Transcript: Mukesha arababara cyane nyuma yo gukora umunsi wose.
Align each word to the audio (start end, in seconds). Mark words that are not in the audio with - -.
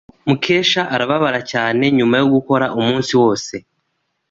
Mukesha 0.27 0.81
arababara 0.93 1.39
cyane 1.51 1.81
nyuma 1.97 2.15
yo 2.21 2.27
gukora 2.33 2.65
umunsi 2.79 3.11
wose. 3.21 3.53